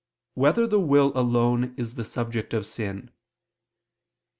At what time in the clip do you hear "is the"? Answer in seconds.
1.77-2.03